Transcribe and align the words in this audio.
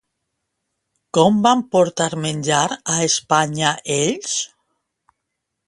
Com 1.17 1.37
van 1.47 1.61
portar 1.75 2.07
menjar 2.23 2.63
a 2.95 2.97
Espanya 3.11 3.77
ells? 3.99 4.35